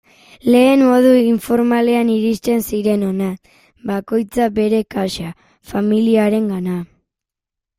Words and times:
Lehen 0.53 0.83
modu 0.85 1.09
informalean 1.17 2.09
iristen 2.13 2.65
ziren 2.69 3.05
hona, 3.09 3.27
bakoitza 3.91 4.49
bere 4.57 4.81
kasa, 4.97 5.29
familiarengana... 5.75 6.81